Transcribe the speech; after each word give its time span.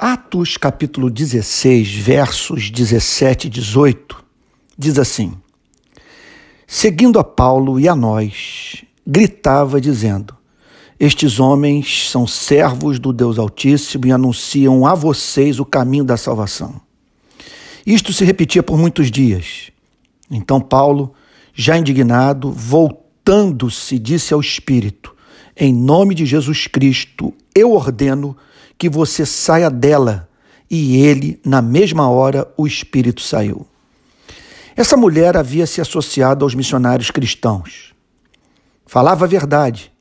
Atos 0.00 0.56
capítulo 0.56 1.10
16, 1.10 1.92
versos 1.96 2.70
17 2.70 3.48
e 3.48 3.50
18, 3.50 4.24
diz 4.78 4.96
assim: 4.96 5.34
Seguindo 6.68 7.18
a 7.18 7.24
Paulo 7.24 7.80
e 7.80 7.88
a 7.88 7.96
nós, 7.96 8.84
gritava 9.04 9.80
dizendo: 9.80 10.36
Estes 11.00 11.40
homens 11.40 12.08
são 12.08 12.28
servos 12.28 13.00
do 13.00 13.12
Deus 13.12 13.40
Altíssimo 13.40 14.06
e 14.06 14.12
anunciam 14.12 14.86
a 14.86 14.94
vocês 14.94 15.58
o 15.58 15.64
caminho 15.64 16.04
da 16.04 16.16
salvação. 16.16 16.80
Isto 17.84 18.12
se 18.12 18.24
repetia 18.24 18.62
por 18.62 18.78
muitos 18.78 19.10
dias. 19.10 19.72
Então 20.30 20.60
Paulo, 20.60 21.12
já 21.52 21.76
indignado, 21.76 22.52
voltando-se, 22.52 23.98
disse 23.98 24.32
ao 24.32 24.38
Espírito: 24.38 25.12
Em 25.56 25.74
nome 25.74 26.14
de 26.14 26.24
Jesus 26.24 26.68
Cristo, 26.68 27.34
eu 27.52 27.72
ordeno 27.72 28.36
que 28.78 28.88
você 28.88 29.26
saia 29.26 29.68
dela. 29.68 30.28
E 30.70 30.98
ele, 30.98 31.40
na 31.44 31.60
mesma 31.60 32.08
hora, 32.08 32.46
o 32.56 32.66
espírito 32.66 33.20
saiu. 33.20 33.66
Essa 34.76 34.96
mulher 34.96 35.36
havia 35.36 35.66
se 35.66 35.80
associado 35.80 36.44
aos 36.44 36.54
missionários 36.54 37.10
cristãos. 37.10 37.92
Falava 38.86 39.24
a 39.24 39.28
verdade. 39.28 39.92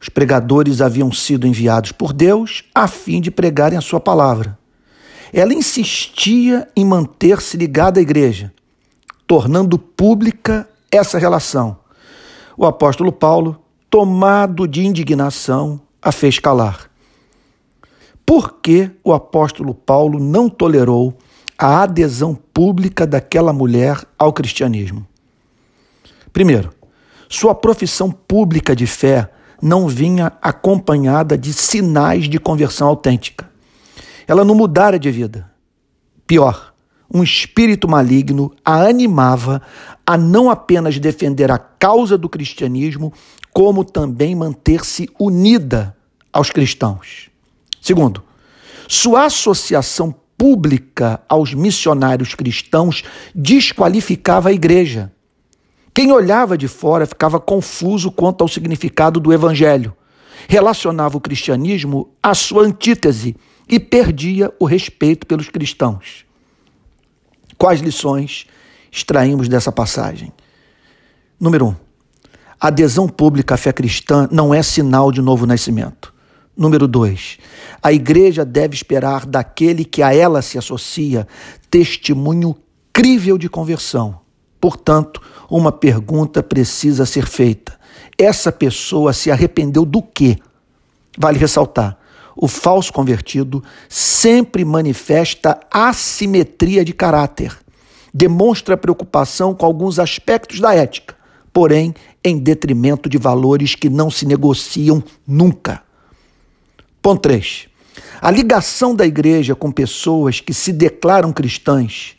Os 0.00 0.08
pregadores 0.08 0.80
haviam 0.80 1.12
sido 1.12 1.46
enviados 1.46 1.92
por 1.92 2.12
Deus 2.12 2.64
a 2.74 2.88
fim 2.88 3.20
de 3.20 3.30
pregarem 3.30 3.76
a 3.76 3.82
sua 3.82 4.00
palavra. 4.00 4.56
Ela 5.32 5.52
insistia 5.52 6.66
em 6.74 6.84
manter-se 6.84 7.56
ligada 7.56 8.00
à 8.00 8.02
igreja, 8.02 8.52
tornando 9.26 9.78
pública 9.78 10.66
essa 10.90 11.18
relação. 11.18 11.76
O 12.56 12.64
apóstolo 12.64 13.12
Paulo, 13.12 13.60
tomado 13.90 14.66
de 14.66 14.86
indignação, 14.86 15.80
a 16.00 16.10
fez 16.12 16.38
calar 16.38 16.87
por 18.28 18.60
que 18.60 18.90
o 19.02 19.14
apóstolo 19.14 19.72
Paulo 19.72 20.20
não 20.20 20.50
tolerou 20.50 21.16
a 21.56 21.84
adesão 21.84 22.34
pública 22.34 23.06
daquela 23.06 23.54
mulher 23.54 24.04
ao 24.18 24.34
cristianismo. 24.34 25.06
Primeiro, 26.30 26.70
sua 27.26 27.54
profissão 27.54 28.10
pública 28.10 28.76
de 28.76 28.86
fé 28.86 29.30
não 29.62 29.88
vinha 29.88 30.30
acompanhada 30.42 31.38
de 31.38 31.54
sinais 31.54 32.28
de 32.28 32.38
conversão 32.38 32.88
autêntica. 32.88 33.50
Ela 34.26 34.44
não 34.44 34.54
mudara 34.54 34.98
de 34.98 35.10
vida. 35.10 35.50
Pior, 36.26 36.74
um 37.10 37.22
espírito 37.22 37.88
maligno 37.88 38.52
a 38.62 38.86
animava 38.86 39.62
a 40.06 40.18
não 40.18 40.50
apenas 40.50 40.98
defender 40.98 41.50
a 41.50 41.56
causa 41.56 42.18
do 42.18 42.28
cristianismo, 42.28 43.10
como 43.54 43.86
também 43.86 44.34
manter-se 44.34 45.08
unida 45.18 45.96
aos 46.30 46.50
cristãos. 46.50 47.30
Segundo, 47.80 48.27
sua 48.88 49.26
associação 49.26 50.14
pública 50.36 51.20
aos 51.28 51.52
missionários 51.52 52.34
cristãos 52.34 53.04
desqualificava 53.34 54.48
a 54.48 54.52
igreja. 54.52 55.12
Quem 55.92 56.10
olhava 56.10 56.56
de 56.56 56.66
fora 56.68 57.04
ficava 57.04 57.38
confuso 57.38 58.10
quanto 58.10 58.42
ao 58.42 58.48
significado 58.48 59.20
do 59.20 59.32
evangelho, 59.32 59.94
relacionava 60.48 61.18
o 61.18 61.20
cristianismo 61.20 62.08
à 62.22 62.34
sua 62.34 62.62
antítese 62.62 63.36
e 63.68 63.78
perdia 63.78 64.50
o 64.58 64.64
respeito 64.64 65.26
pelos 65.26 65.50
cristãos. 65.50 66.24
Quais 67.58 67.80
lições 67.80 68.46
extraímos 68.90 69.48
dessa 69.48 69.70
passagem? 69.70 70.32
Número 71.38 71.66
um, 71.66 71.76
a 72.58 72.68
adesão 72.68 73.06
pública 73.06 73.54
à 73.54 73.58
fé 73.58 73.72
cristã 73.72 74.26
não 74.32 74.54
é 74.54 74.62
sinal 74.62 75.12
de 75.12 75.20
novo 75.20 75.44
nascimento. 75.44 76.14
Número 76.58 76.88
dois, 76.88 77.38
a 77.80 77.92
igreja 77.92 78.44
deve 78.44 78.74
esperar 78.74 79.24
daquele 79.24 79.84
que 79.84 80.02
a 80.02 80.12
ela 80.12 80.42
se 80.42 80.58
associa 80.58 81.24
testemunho 81.70 82.56
crível 82.92 83.38
de 83.38 83.48
conversão. 83.48 84.18
Portanto, 84.60 85.22
uma 85.48 85.70
pergunta 85.70 86.42
precisa 86.42 87.06
ser 87.06 87.28
feita: 87.28 87.78
essa 88.18 88.50
pessoa 88.50 89.12
se 89.12 89.30
arrependeu 89.30 89.84
do 89.84 90.02
quê? 90.02 90.36
Vale 91.16 91.38
ressaltar: 91.38 91.96
o 92.34 92.48
falso 92.48 92.92
convertido 92.92 93.62
sempre 93.88 94.64
manifesta 94.64 95.60
assimetria 95.70 96.84
de 96.84 96.92
caráter, 96.92 97.56
demonstra 98.12 98.76
preocupação 98.76 99.54
com 99.54 99.64
alguns 99.64 100.00
aspectos 100.00 100.58
da 100.58 100.74
ética, 100.74 101.14
porém 101.52 101.94
em 102.24 102.36
detrimento 102.36 103.08
de 103.08 103.16
valores 103.16 103.76
que 103.76 103.88
não 103.88 104.10
se 104.10 104.26
negociam 104.26 105.00
nunca. 105.24 105.86
Ponto 107.00 107.20
3. 107.22 107.68
A 108.20 108.30
ligação 108.30 108.94
da 108.94 109.06
igreja 109.06 109.54
com 109.54 109.70
pessoas 109.70 110.40
que 110.40 110.52
se 110.52 110.72
declaram 110.72 111.32
cristãs, 111.32 112.16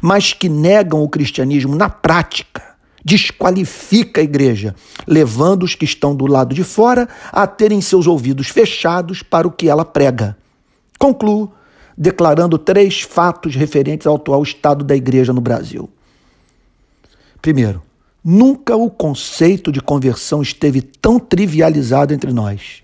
mas 0.00 0.32
que 0.32 0.48
negam 0.48 1.02
o 1.02 1.08
cristianismo 1.08 1.76
na 1.76 1.88
prática, 1.88 2.76
desqualifica 3.04 4.20
a 4.20 4.24
igreja, 4.24 4.74
levando 5.06 5.62
os 5.62 5.74
que 5.74 5.84
estão 5.84 6.14
do 6.14 6.26
lado 6.26 6.54
de 6.54 6.64
fora 6.64 7.08
a 7.30 7.46
terem 7.46 7.80
seus 7.80 8.06
ouvidos 8.06 8.48
fechados 8.48 9.22
para 9.22 9.46
o 9.46 9.50
que 9.52 9.68
ela 9.68 9.84
prega. 9.84 10.36
Concluo 10.98 11.52
declarando 11.96 12.58
três 12.58 13.00
fatos 13.00 13.54
referentes 13.54 14.06
ao 14.06 14.16
atual 14.16 14.42
estado 14.42 14.84
da 14.84 14.94
igreja 14.94 15.32
no 15.32 15.40
Brasil. 15.40 15.88
Primeiro, 17.40 17.82
nunca 18.24 18.76
o 18.76 18.90
conceito 18.90 19.70
de 19.70 19.80
conversão 19.80 20.42
esteve 20.42 20.82
tão 20.82 21.18
trivializado 21.18 22.12
entre 22.12 22.32
nós. 22.32 22.82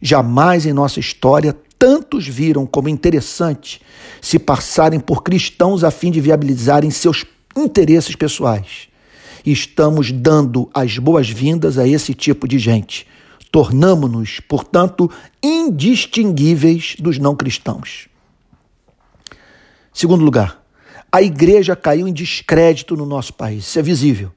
Jamais 0.00 0.66
em 0.66 0.72
nossa 0.72 0.98
história 0.98 1.56
tantos 1.78 2.26
viram 2.26 2.66
como 2.66 2.88
interessante 2.88 3.80
se 4.20 4.38
passarem 4.38 5.00
por 5.00 5.22
cristãos 5.22 5.82
a 5.82 5.90
fim 5.90 6.10
de 6.10 6.20
viabilizarem 6.20 6.90
seus 6.90 7.24
interesses 7.56 8.14
pessoais. 8.14 8.88
Estamos 9.44 10.12
dando 10.12 10.68
as 10.74 10.98
boas-vindas 10.98 11.78
a 11.78 11.88
esse 11.88 12.12
tipo 12.12 12.46
de 12.46 12.58
gente. 12.58 13.06
Tornamo-nos, 13.50 14.40
portanto, 14.40 15.10
indistinguíveis 15.42 16.96
dos 16.98 17.18
não 17.18 17.34
cristãos. 17.34 18.08
Segundo 19.92 20.24
lugar, 20.24 20.62
a 21.10 21.20
igreja 21.20 21.74
caiu 21.74 22.06
em 22.06 22.12
descrédito 22.12 22.96
no 22.96 23.04
nosso 23.04 23.32
país. 23.32 23.64
Isso 23.64 23.78
é 23.78 23.82
visível. 23.82 24.30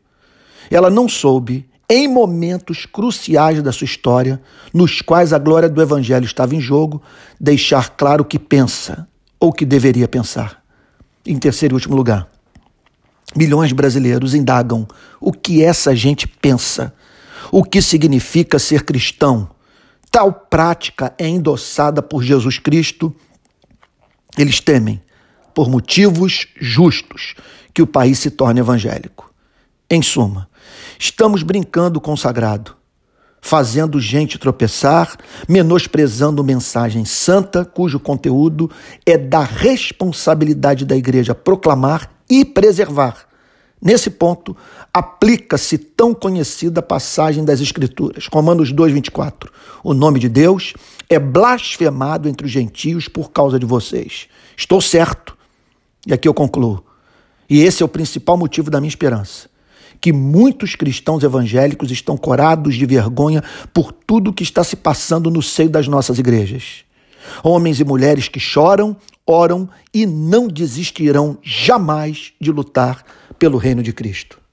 Ela 0.72 0.90
não 0.90 1.08
soube 1.08 1.68
em 1.90 2.08
momentos 2.08 2.86
cruciais 2.86 3.62
da 3.62 3.72
sua 3.72 3.86
história, 3.86 4.42
nos 4.74 5.02
quais 5.02 5.34
a 5.34 5.38
glória 5.38 5.70
do 5.70 5.82
Evangelho 5.82 6.26
estava 6.26 6.56
em 6.56 6.62
jogo, 6.62 7.02
deixar 7.40 7.90
claro 7.90 8.24
o 8.24 8.26
que 8.26 8.40
pensa 8.40 9.08
ou 9.40 9.52
que 9.52 9.66
deveria 9.66 10.08
pensar. 10.08 10.64
Em 11.26 11.38
terceiro 11.38 11.74
e 11.74 11.76
último 11.76 11.96
lugar, 11.96 12.28
milhões 13.36 13.70
de 13.70 13.76
brasileiros 13.76 14.34
indagam 14.34 14.88
o 15.20 15.32
que 15.32 15.64
essa 15.64 15.96
gente 15.96 16.28
pensa, 16.28 16.94
o 17.52 17.64
que 17.64 17.82
significa 17.82 18.58
ser 18.58 18.84
cristão. 18.84 19.50
Tal 20.10 20.32
prática 20.32 21.14
é 21.18 21.28
endossada 21.28 22.02
por 22.02 22.24
Jesus 22.24 22.60
Cristo. 22.60 23.14
Eles 24.38 24.60
temem, 24.60 25.02
por 25.54 25.70
motivos 25.70 26.48
justos, 26.60 27.36
que 27.74 27.82
o 27.82 27.88
país 27.88 28.20
se 28.20 28.32
torne 28.32 28.60
evangélico. 28.60 29.33
Em 29.90 30.02
suma, 30.02 30.50
estamos 30.98 31.44
brincando 31.44 32.00
com 32.00 32.14
o 32.14 32.18
sagrado, 32.18 32.76
fazendo 33.42 34.00
gente 34.00 34.40
tropeçar, 34.40 35.18
menosprezando 35.48 36.44
mensagem 36.44 37.04
santa, 37.04 37.66
cujo 37.66 38.00
conteúdo 38.00 38.72
é 39.06 39.18
da 39.18 39.44
responsabilidade 39.44 40.86
da 40.86 40.96
igreja 40.96 41.36
proclamar 41.36 42.10
e 42.30 42.46
preservar. 42.46 43.26
Nesse 43.82 44.10
ponto, 44.10 44.56
aplica-se 44.94 45.78
tão 45.78 46.14
conhecida 46.14 46.82
passagem 46.82 47.44
das 47.44 47.60
Escrituras, 47.60 48.28
Romanos 48.32 48.72
2,24. 48.74 49.50
O 49.84 49.94
nome 49.94 50.20
de 50.20 50.30
Deus 50.30 50.74
é 51.10 51.20
blasfemado 51.20 52.30
entre 52.30 52.48
os 52.48 52.52
gentios 52.52 53.10
por 53.10 53.32
causa 53.32 53.60
de 53.60 53.66
vocês. 53.66 54.30
Estou 54.56 54.80
certo. 54.80 55.38
E 56.08 56.14
aqui 56.14 56.30
eu 56.30 56.34
concluo. 56.34 56.82
E 57.50 57.62
esse 57.62 57.84
é 57.84 57.86
o 57.86 57.90
principal 57.90 58.38
motivo 58.38 58.72
da 58.72 58.80
minha 58.80 58.88
esperança 58.88 59.53
que 60.04 60.12
muitos 60.12 60.76
cristãos 60.76 61.24
evangélicos 61.24 61.90
estão 61.90 62.18
corados 62.18 62.76
de 62.76 62.86
vergonha 62.86 63.42
por 63.74 63.94
tudo 63.94 64.34
que 64.34 64.44
está 64.44 64.62
se 64.62 64.76
passando 64.76 65.32
no 65.32 65.42
seio 65.42 65.70
das 65.70 65.88
nossas 65.88 66.20
igrejas. 66.20 66.84
Homens 67.42 67.80
e 67.80 67.86
mulheres 67.86 68.28
que 68.28 68.38
choram, 68.38 68.98
oram 69.26 69.70
e 69.94 70.06
não 70.06 70.50
desistirão 70.50 71.38
jamais 71.42 72.34
de 72.38 72.52
lutar 72.52 73.06
pelo 73.40 73.58
reino 73.58 73.82
de 73.82 73.94
Cristo. 73.94 74.42